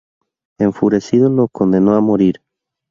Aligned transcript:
Enfurecido, 0.57 1.29
lo 1.29 1.47
condenó 1.47 1.93
a 1.93 2.01
morir. 2.01 2.41